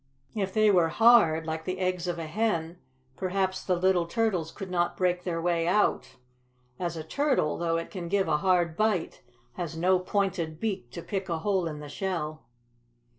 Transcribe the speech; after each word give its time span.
If 0.33 0.51
they 0.51 0.71
were 0.71 0.87
hard, 0.89 1.45
like 1.45 1.63
the 1.65 1.77
eggs 1.77 2.07
of 2.07 2.17
a 2.17 2.25
hen, 2.25 2.79
perhaps 3.15 3.63
the 3.63 3.75
little 3.75 4.07
turtles 4.07 4.51
could 4.51 4.71
not 4.71 4.97
break 4.97 5.23
their 5.23 5.39
way 5.39 5.67
out, 5.67 6.15
as 6.79 6.97
a 6.97 7.03
turtle, 7.03 7.55
though 7.59 7.77
it 7.77 7.91
can 7.91 8.07
give 8.07 8.27
a 8.27 8.37
hard 8.37 8.75
bite, 8.75 9.21
has 9.57 9.77
no 9.77 9.99
pointed 9.99 10.59
beak 10.59 10.89
to 10.93 11.03
pick 11.03 11.29
a 11.29 11.37
hole 11.37 11.67
in 11.67 11.81
the 11.81 11.87
shell." 11.87 12.47